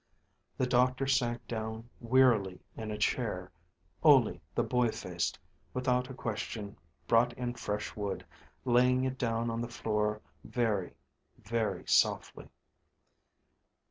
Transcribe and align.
The 0.57 0.65
doctor 0.65 1.05
sank 1.05 1.47
down 1.47 1.87
wearily 1.99 2.59
in 2.75 2.89
a 2.89 2.97
chair. 2.97 3.51
Ole, 4.01 4.41
the 4.55 4.63
boy 4.63 4.89
faced, 4.89 5.37
without 5.75 6.09
a 6.09 6.15
question 6.15 6.75
brought 7.07 7.33
in 7.33 7.53
fresh 7.53 7.95
wood, 7.95 8.25
laying 8.65 9.03
it 9.03 9.19
down 9.19 9.51
on 9.51 9.61
the 9.61 9.67
floor 9.67 10.19
very, 10.43 10.95
very 11.43 11.85
softly. 11.85 12.49